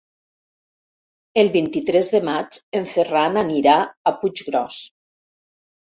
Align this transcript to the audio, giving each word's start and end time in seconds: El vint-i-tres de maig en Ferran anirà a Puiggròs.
El 1.41 1.51
vint-i-tres 1.57 2.09
de 2.15 2.23
maig 2.29 2.59
en 2.81 2.89
Ferran 2.97 3.39
anirà 3.45 3.79
a 3.85 4.15
Puiggròs. 4.23 4.81